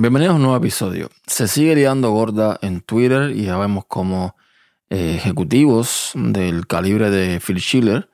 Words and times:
Bienvenidos 0.00 0.34
a 0.34 0.36
un 0.36 0.42
nuevo 0.42 0.56
episodio. 0.56 1.10
Se 1.26 1.48
sigue 1.48 1.74
liando 1.74 2.12
gorda 2.12 2.56
en 2.62 2.82
Twitter 2.82 3.32
y 3.32 3.46
ya 3.46 3.58
vemos 3.58 3.84
como 3.86 4.36
eh, 4.90 5.16
ejecutivos 5.16 6.12
del 6.14 6.68
calibre 6.68 7.10
de 7.10 7.40
Phil 7.40 7.58
Schiller 7.58 8.08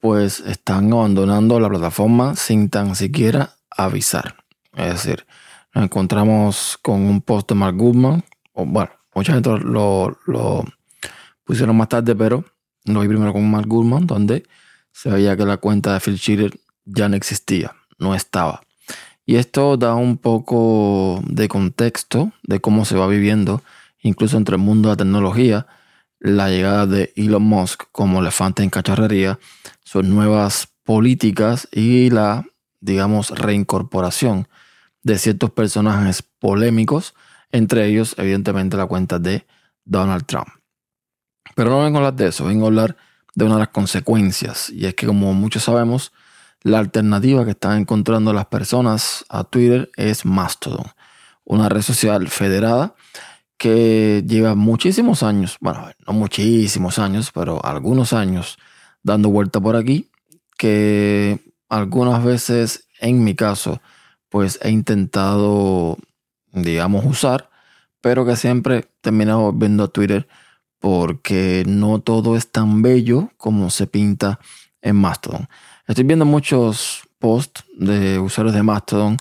pues 0.00 0.40
están 0.40 0.92
abandonando 0.92 1.58
la 1.60 1.70
plataforma 1.70 2.36
sin 2.36 2.68
tan 2.68 2.94
siquiera 2.94 3.54
avisar. 3.70 4.36
Es 4.76 5.02
decir, 5.02 5.26
nos 5.74 5.84
encontramos 5.84 6.78
con 6.82 7.00
un 7.00 7.22
post 7.22 7.48
de 7.48 7.54
Mark 7.54 7.74
Goodman, 7.78 8.22
bueno, 8.54 8.90
mucha 9.14 9.32
gente 9.32 9.48
lo, 9.60 10.18
lo 10.26 10.62
pusieron 11.42 11.74
más 11.74 11.88
tarde, 11.88 12.14
pero 12.14 12.44
lo 12.84 13.00
vi 13.00 13.08
primero 13.08 13.32
con 13.32 13.50
Mark 13.50 13.66
Goodman, 13.66 14.06
donde 14.06 14.44
se 14.92 15.08
veía 15.08 15.34
que 15.38 15.46
la 15.46 15.56
cuenta 15.56 15.94
de 15.94 16.00
Phil 16.00 16.18
Schiller 16.18 16.52
ya 16.84 17.08
no 17.08 17.16
existía, 17.16 17.74
no 17.96 18.14
estaba. 18.14 18.60
Y 19.26 19.36
esto 19.36 19.76
da 19.76 19.94
un 19.94 20.18
poco 20.18 21.22
de 21.26 21.48
contexto 21.48 22.32
de 22.42 22.60
cómo 22.60 22.84
se 22.84 22.96
va 22.96 23.06
viviendo, 23.06 23.62
incluso 24.02 24.36
entre 24.36 24.56
el 24.56 24.62
mundo 24.62 24.88
de 24.88 24.92
la 24.92 24.98
tecnología, 24.98 25.66
la 26.20 26.48
llegada 26.48 26.86
de 26.86 27.12
Elon 27.16 27.42
Musk 27.42 27.84
como 27.92 28.20
elefante 28.20 28.62
en 28.62 28.70
cacharrería, 28.70 29.38
sus 29.82 30.04
nuevas 30.04 30.68
políticas 30.82 31.68
y 31.72 32.10
la, 32.10 32.44
digamos, 32.80 33.30
reincorporación 33.30 34.48
de 35.02 35.18
ciertos 35.18 35.50
personajes 35.50 36.22
polémicos, 36.22 37.14
entre 37.52 37.86
ellos, 37.86 38.14
evidentemente, 38.18 38.76
la 38.76 38.86
cuenta 38.86 39.18
de 39.18 39.46
Donald 39.84 40.26
Trump. 40.26 40.48
Pero 41.54 41.70
no 41.70 41.82
vengo 41.82 41.98
a 41.98 42.00
hablar 42.00 42.14
de 42.14 42.28
eso, 42.28 42.44
vengo 42.44 42.64
a 42.64 42.68
hablar 42.68 42.96
de 43.34 43.44
una 43.44 43.54
de 43.54 43.60
las 43.60 43.68
consecuencias, 43.68 44.70
y 44.70 44.86
es 44.86 44.94
que 44.94 45.06
como 45.06 45.32
muchos 45.34 45.64
sabemos, 45.64 46.12
la 46.64 46.78
alternativa 46.78 47.44
que 47.44 47.52
están 47.52 47.82
encontrando 47.82 48.32
las 48.32 48.46
personas 48.46 49.24
a 49.28 49.44
Twitter 49.44 49.90
es 49.96 50.24
Mastodon, 50.24 50.86
una 51.44 51.68
red 51.68 51.82
social 51.82 52.26
federada 52.28 52.94
que 53.58 54.24
lleva 54.26 54.54
muchísimos 54.54 55.22
años, 55.22 55.58
bueno, 55.60 55.86
no 56.06 56.12
muchísimos 56.14 56.98
años, 56.98 57.30
pero 57.32 57.64
algunos 57.64 58.12
años 58.12 58.58
dando 59.02 59.28
vuelta 59.28 59.60
por 59.60 59.76
aquí, 59.76 60.10
que 60.56 61.38
algunas 61.68 62.24
veces, 62.24 62.88
en 62.98 63.22
mi 63.22 63.34
caso, 63.34 63.80
pues 64.30 64.58
he 64.62 64.70
intentado, 64.70 65.98
digamos, 66.52 67.04
usar, 67.04 67.50
pero 68.00 68.24
que 68.24 68.36
siempre 68.36 68.78
he 68.78 68.88
terminado 69.02 69.52
volviendo 69.52 69.84
a 69.84 69.88
Twitter 69.88 70.26
porque 70.78 71.64
no 71.66 72.00
todo 72.00 72.36
es 72.36 72.50
tan 72.50 72.82
bello 72.82 73.30
como 73.36 73.70
se 73.70 73.86
pinta 73.86 74.40
en 74.84 74.96
Mastodon. 74.96 75.48
Estoy 75.88 76.04
viendo 76.04 76.24
muchos 76.24 77.02
posts 77.18 77.64
de 77.76 78.18
usuarios 78.20 78.54
de 78.54 78.62
Mastodon 78.62 79.16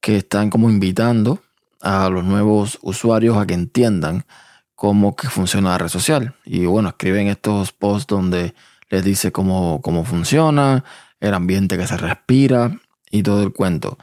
que 0.00 0.18
están 0.18 0.50
como 0.50 0.68
invitando 0.68 1.40
a 1.80 2.10
los 2.10 2.24
nuevos 2.24 2.78
usuarios 2.82 3.38
a 3.38 3.46
que 3.46 3.54
entiendan 3.54 4.26
cómo 4.74 5.16
que 5.16 5.28
funciona 5.28 5.70
la 5.70 5.78
red 5.78 5.88
social. 5.88 6.34
Y 6.44 6.66
bueno, 6.66 6.90
escriben 6.90 7.28
estos 7.28 7.72
posts 7.72 8.08
donde 8.08 8.54
les 8.90 9.04
dice 9.04 9.32
cómo, 9.32 9.80
cómo 9.80 10.04
funciona, 10.04 10.84
el 11.20 11.34
ambiente 11.34 11.78
que 11.78 11.86
se 11.86 11.96
respira 11.96 12.78
y 13.10 13.22
todo 13.22 13.42
el 13.42 13.52
cuento. 13.52 13.98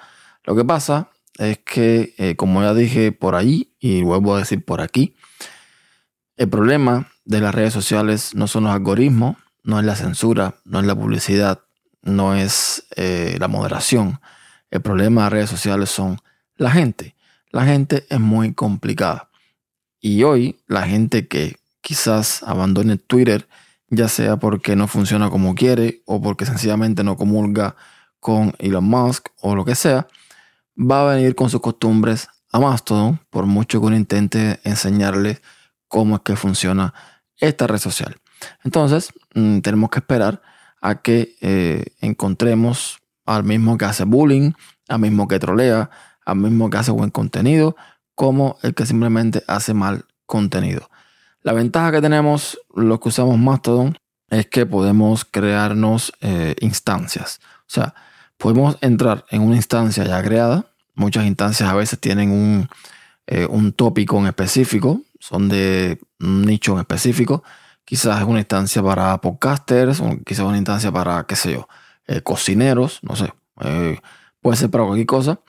Lo 0.46 0.56
que 0.56 0.66
pasa 0.66 1.10
es 1.38 1.60
que, 1.60 2.16
eh, 2.18 2.36
como 2.36 2.62
ya 2.62 2.74
dije 2.74 3.12
por 3.12 3.36
ahí 3.36 3.74
y 3.80 4.02
vuelvo 4.02 4.36
a 4.36 4.40
decir 4.40 4.64
por 4.64 4.82
aquí, 4.82 5.16
el 6.38 6.50
problema 6.50 7.12
de 7.26 7.42
las 7.42 7.54
redes 7.54 7.74
sociales 7.74 8.36
no 8.36 8.48
son 8.48 8.64
los 8.64 8.74
algoritmos, 8.74 9.38
no 9.64 9.80
es 9.80 9.86
la 9.86 9.96
censura, 9.96 10.56
no 10.66 10.80
es 10.80 10.86
la 10.86 10.96
publicidad, 10.96 11.62
no 12.02 12.36
es 12.36 12.86
eh, 12.96 13.38
la 13.40 13.48
moderación. 13.48 14.20
El 14.70 14.82
problema 14.82 15.22
de 15.22 15.26
las 15.26 15.34
redes 15.34 15.50
sociales 15.50 15.90
son 15.90 16.20
la 16.58 16.72
gente. 16.72 17.16
La 17.52 17.66
gente 17.66 18.06
es 18.10 18.20
muy 18.20 18.54
complicada. 18.54 19.30
Y 20.00 20.24
hoy 20.24 20.60
la 20.68 20.84
gente 20.84 21.28
que 21.28 21.58
quizás 21.82 22.44
abandone 22.44 22.98
Twitter, 22.98 23.48
ya 23.90 24.08
sea 24.08 24.38
porque 24.38 24.76
no 24.76 24.88
funciona 24.88 25.30
como 25.30 25.56
quiere 25.56 26.02
o 26.06 26.22
porque 26.22 26.46
sencillamente 26.46 27.04
no 27.04 27.16
comulga 27.16 27.76
con 28.20 28.54
Elon 28.60 28.84
Musk 28.84 29.30
o 29.42 29.56
lo 29.56 29.66
que 29.66 29.76
sea, 29.76 30.08
va 30.78 31.02
a 31.02 31.16
venir 31.16 31.36
con 31.36 31.50
sus 31.50 31.62
costumbres 31.62 32.28
a 32.52 32.60
Mastodon, 32.60 33.20
por 33.30 33.46
mucho 33.46 33.80
que 33.80 33.88
uno 33.88 33.96
intente 33.96 34.60
enseñarle 34.64 35.42
cómo 35.88 36.16
es 36.18 36.22
que 36.22 36.36
funciona 36.36 36.94
esta 37.38 37.68
red 37.68 37.80
social. 37.80 38.16
Entonces, 38.64 39.12
mm, 39.36 39.60
tenemos 39.60 39.90
que 39.90 40.00
esperar 40.00 40.42
a 40.82 41.02
que 41.02 41.36
eh, 41.42 41.86
encontremos 42.02 43.00
al 43.26 43.44
mismo 43.44 43.78
que 43.78 43.86
hace 43.86 44.04
bullying, 44.04 44.52
al 44.90 45.00
mismo 45.00 45.28
que 45.28 45.40
trolea, 45.40 45.90
al 46.26 46.36
mismo 46.36 46.70
que 46.70 46.78
hace 46.78 46.92
buen 46.92 47.10
contenido, 47.10 47.76
como 48.16 48.58
el 48.64 48.74
que 48.76 48.86
simplemente 48.86 49.44
hace 49.48 49.74
mal 49.74 50.06
contenido. 50.26 50.90
La 51.42 51.54
ventaja 51.54 51.92
que 51.92 52.02
tenemos 52.02 52.60
los 52.76 53.00
que 53.00 53.10
usamos 53.10 53.38
Mastodon 53.38 53.98
es 54.30 54.48
que 54.48 54.66
podemos 54.66 55.26
crearnos 55.26 56.12
eh, 56.22 56.56
instancias. 56.60 57.40
O 57.62 57.70
sea, 57.74 57.96
podemos 58.38 58.78
entrar 58.82 59.26
en 59.30 59.42
una 59.42 59.56
instancia 59.56 60.04
ya 60.04 60.22
creada. 60.22 60.66
Muchas 60.96 61.26
instancias 61.26 61.70
a 61.70 61.76
veces 61.76 62.00
tienen 62.00 62.32
un, 62.32 62.68
eh, 63.28 63.46
un 63.50 63.72
tópico 63.74 64.18
en 64.20 64.28
específico, 64.28 65.02
son 65.20 65.48
de 65.50 66.00
un 66.20 66.42
nicho 66.42 66.74
en 66.74 66.80
específico 66.80 67.44
Quizás 67.86 68.22
es 68.22 68.28
una 68.28 68.40
instancia 68.40 68.82
para 68.82 69.20
podcasters, 69.20 70.00
o 70.00 70.18
quizás 70.26 70.46
una 70.46 70.58
instancia 70.58 70.92
para, 70.92 71.26
qué 71.26 71.36
sé 71.36 71.54
yo, 71.54 71.68
eh, 72.08 72.22
cocineros, 72.22 73.00
no 73.02 73.16
sé. 73.16 73.34
Eh, 73.62 74.00
puede 74.42 74.58
ser 74.58 74.70
para 74.70 74.86
cualquier 74.86 75.08
cosa. 75.08 75.40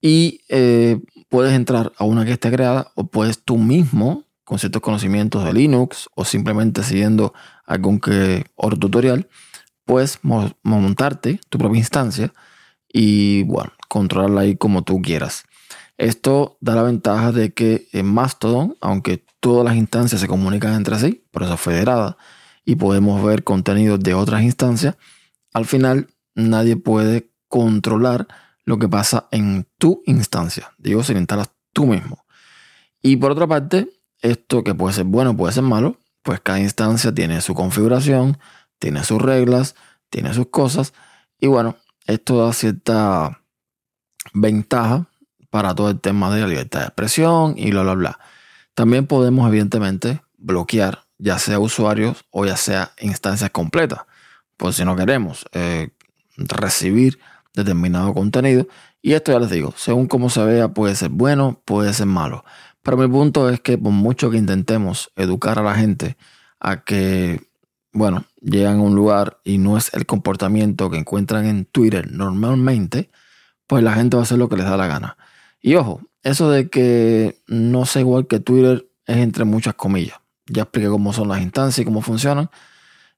Y 0.00 0.40
eh, 0.48 1.00
puedes 1.28 1.52
entrar 1.52 1.92
a 1.96 2.04
una 2.04 2.24
que 2.24 2.32
esté 2.32 2.50
creada 2.50 2.92
o 2.94 3.08
puedes 3.08 3.42
tú 3.42 3.58
mismo, 3.58 4.24
con 4.44 4.58
ciertos 4.58 4.80
conocimientos 4.80 5.44
de 5.44 5.52
Linux 5.52 6.08
o 6.14 6.24
simplemente 6.24 6.82
siguiendo 6.82 7.34
algún 7.66 8.00
que 8.00 8.46
otro 8.54 8.78
tutorial, 8.78 9.28
puedes 9.84 10.20
montarte 10.22 11.40
tu 11.48 11.58
propia 11.58 11.78
instancia 11.78 12.32
y, 12.90 13.42
bueno, 13.44 13.72
controlarla 13.88 14.42
ahí 14.42 14.56
como 14.56 14.82
tú 14.82 15.02
quieras. 15.02 15.44
Esto 15.98 16.56
da 16.60 16.76
la 16.76 16.82
ventaja 16.82 17.32
de 17.32 17.52
que 17.52 17.88
en 17.92 18.06
Mastodon, 18.06 18.76
aunque 18.80 19.26
todas 19.40 19.64
las 19.64 19.76
instancias 19.76 20.20
se 20.20 20.28
comunican 20.28 20.74
entre 20.74 20.98
sí, 20.98 21.24
por 21.32 21.42
eso 21.42 21.54
es 21.54 21.60
federada, 21.60 22.16
y 22.64 22.76
podemos 22.76 23.22
ver 23.22 23.42
contenidos 23.42 23.98
de 24.00 24.14
otras 24.14 24.42
instancias, 24.42 24.96
al 25.52 25.66
final 25.66 26.08
nadie 26.36 26.76
puede 26.76 27.32
controlar 27.48 28.28
lo 28.64 28.78
que 28.78 28.88
pasa 28.88 29.26
en 29.32 29.66
tu 29.78 30.02
instancia. 30.06 30.72
Digo, 30.78 31.02
si 31.02 31.14
la 31.14 31.18
instalas 31.18 31.50
tú 31.72 31.86
mismo. 31.86 32.24
Y 33.02 33.16
por 33.16 33.32
otra 33.32 33.48
parte, 33.48 33.88
esto 34.20 34.62
que 34.62 34.74
puede 34.74 34.94
ser 34.94 35.04
bueno, 35.04 35.36
puede 35.36 35.52
ser 35.52 35.64
malo, 35.64 35.98
pues 36.22 36.40
cada 36.40 36.60
instancia 36.60 37.12
tiene 37.12 37.40
su 37.40 37.54
configuración, 37.54 38.38
tiene 38.78 39.02
sus 39.02 39.20
reglas, 39.20 39.74
tiene 40.10 40.32
sus 40.32 40.46
cosas. 40.48 40.92
Y 41.40 41.48
bueno, 41.48 41.76
esto 42.06 42.44
da 42.44 42.52
cierta 42.52 43.42
ventaja 44.32 45.08
para 45.50 45.74
todo 45.74 45.90
el 45.90 46.00
tema 46.00 46.34
de 46.34 46.42
la 46.42 46.48
libertad 46.48 46.80
de 46.80 46.86
expresión 46.86 47.54
y 47.56 47.70
bla, 47.70 47.82
bla, 47.82 47.94
bla. 47.94 48.18
También 48.74 49.06
podemos, 49.06 49.48
evidentemente, 49.48 50.22
bloquear 50.36 51.04
ya 51.18 51.38
sea 51.38 51.58
usuarios 51.58 52.24
o 52.30 52.46
ya 52.46 52.56
sea 52.56 52.92
instancias 53.00 53.50
completas. 53.50 54.00
Pues 54.56 54.76
si 54.76 54.84
no 54.84 54.96
queremos 54.96 55.46
eh, 55.52 55.90
recibir 56.36 57.18
determinado 57.58 58.14
contenido. 58.14 58.66
Y 59.02 59.12
esto 59.12 59.32
ya 59.32 59.38
les 59.38 59.50
digo, 59.50 59.74
según 59.76 60.06
cómo 60.06 60.30
se 60.30 60.44
vea, 60.44 60.68
puede 60.68 60.94
ser 60.94 61.10
bueno, 61.10 61.60
puede 61.64 61.92
ser 61.92 62.06
malo. 62.06 62.44
Pero 62.82 62.96
mi 62.96 63.08
punto 63.08 63.48
es 63.50 63.60
que 63.60 63.76
por 63.76 63.92
mucho 63.92 64.30
que 64.30 64.38
intentemos 64.38 65.10
educar 65.16 65.58
a 65.58 65.62
la 65.62 65.74
gente 65.74 66.16
a 66.60 66.82
que, 66.82 67.40
bueno, 67.92 68.24
llegan 68.40 68.78
a 68.78 68.82
un 68.82 68.94
lugar 68.94 69.38
y 69.44 69.58
no 69.58 69.76
es 69.76 69.92
el 69.94 70.06
comportamiento 70.06 70.90
que 70.90 70.98
encuentran 70.98 71.46
en 71.46 71.64
Twitter 71.64 72.10
normalmente, 72.10 73.10
pues 73.66 73.82
la 73.84 73.94
gente 73.94 74.16
va 74.16 74.22
a 74.22 74.24
hacer 74.24 74.38
lo 74.38 74.48
que 74.48 74.56
les 74.56 74.64
da 74.64 74.76
la 74.76 74.86
gana. 74.86 75.16
Y 75.60 75.74
ojo, 75.74 76.00
eso 76.22 76.50
de 76.50 76.68
que 76.68 77.42
no 77.46 77.86
sea 77.86 78.00
igual 78.00 78.26
que 78.26 78.40
Twitter 78.40 78.88
es 79.06 79.16
entre 79.16 79.44
muchas 79.44 79.74
comillas. 79.74 80.18
Ya 80.46 80.62
expliqué 80.62 80.88
cómo 80.88 81.12
son 81.12 81.28
las 81.28 81.40
instancias 81.40 81.80
y 81.80 81.84
cómo 81.84 82.00
funcionan. 82.00 82.50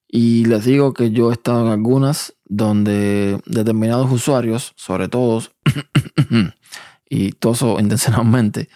Y 0.07 0.45
les 0.45 0.65
digo 0.65 0.93
que 0.93 1.11
yo 1.11 1.29
he 1.29 1.33
estado 1.33 1.65
en 1.65 1.71
algunas 1.71 2.35
donde 2.45 3.41
determinados 3.45 4.11
usuarios, 4.11 4.73
sobre 4.75 5.07
todo, 5.07 5.41
y 7.09 7.31
todo 7.31 7.53
eso 7.53 7.79
intencionalmente, 7.79 8.69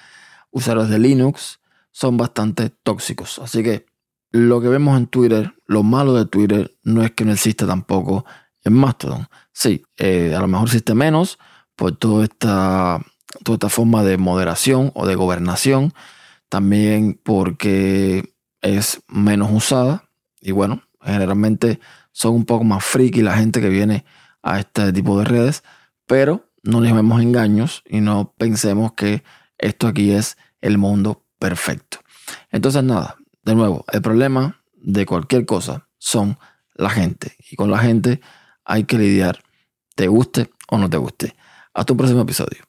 usuarios 0.52 0.90
de 0.90 1.00
Linux, 1.00 1.60
son 1.92 2.16
bastante 2.18 2.70
tóxicos. 2.70 3.40
Así 3.40 3.64
que 3.64 3.86
lo 4.32 4.62
que 4.62 4.70
vemos 4.70 4.98
en 4.98 5.08
Twitter, 5.08 5.54
lo 5.66 5.84
malo 5.84 6.14
de 6.14 6.26
Twitter, 6.26 6.78
no 6.84 7.04
es 7.04 7.12
que 7.12 7.26
no 7.26 7.34
exista 7.34 7.68
tampoco 7.68 8.26
en 8.64 8.74
Mastodon. 8.74 9.28
Sí, 9.52 9.84
eh, 9.98 10.34
a 10.36 10.40
lo 10.40 10.48
mejor 10.48 10.68
existe 10.68 10.94
menos 10.94 11.38
por 11.76 11.98
toda 11.98 12.24
esta 12.24 13.02
toda 13.44 13.56
esta 13.56 13.70
forma 13.70 14.04
de 14.04 14.18
moderación 14.18 14.92
o 14.96 15.06
de 15.06 15.16
gobernación, 15.16 15.94
también 16.50 17.20
porque 17.24 18.34
es 18.62 19.02
menos 19.08 19.52
usada 19.52 20.10
y 20.42 20.52
bueno, 20.52 20.84
generalmente 21.02 21.80
son 22.12 22.36
un 22.36 22.46
poco 22.46 22.64
más 22.64 22.84
friki 22.84 23.22
la 23.22 23.38
gente 23.38 23.62
que 23.62 23.70
viene 23.70 24.06
a 24.42 24.60
este 24.60 24.94
tipo 24.94 25.18
de 25.20 25.26
redes, 25.26 25.64
pero 26.06 26.50
no 26.64 26.82
les 26.82 26.94
vemos 26.94 27.22
engaños 27.22 27.84
y 27.88 28.02
no 28.02 28.34
pensemos 28.38 28.94
que 28.94 29.24
esto 29.58 29.88
aquí 29.88 30.12
es 30.12 30.38
el 30.62 30.78
mundo 30.78 31.24
perfecto. 31.40 32.00
Entonces 32.52 32.84
nada, 32.84 33.18
de 33.44 33.56
nuevo, 33.56 33.86
el 33.92 34.02
problema 34.02 34.62
de 34.76 35.06
cualquier 35.06 35.46
cosa 35.46 35.88
son 35.98 36.38
la 36.76 36.90
gente. 36.90 37.36
Y 37.50 37.56
con 37.56 37.72
la 37.72 37.80
gente 37.80 38.22
hay 38.64 38.84
que 38.84 38.98
lidiar, 38.98 39.44
te 39.96 40.08
guste 40.08 40.50
o 40.70 40.78
no 40.78 40.90
te 40.90 40.98
guste. 40.98 41.36
Hasta 41.74 41.94
un 41.94 41.98
próximo 41.98 42.22
episodio. 42.22 42.64